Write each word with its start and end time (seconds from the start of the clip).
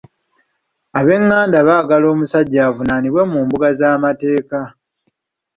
Ab'enganda 0.99 1.57
baagala 1.67 2.05
omusajja 2.13 2.59
avunaanibwe 2.69 3.21
mu 3.31 3.39
mbuga 3.45 3.69
z'amateeka. 3.79 4.59